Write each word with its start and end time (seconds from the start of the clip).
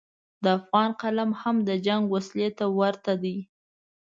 د 0.43 0.45
افغان 0.57 0.89
قلم 1.01 1.29
هم 1.41 1.55
د 1.67 1.69
جنګ 1.85 2.03
وسلې 2.13 2.49
ته 2.57 2.65
ورته 2.79 3.13
دی. 3.23 3.37